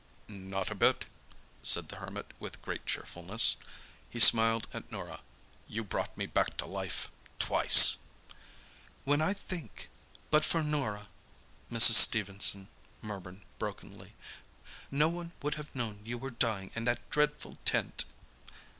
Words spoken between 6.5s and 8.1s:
to life—twice."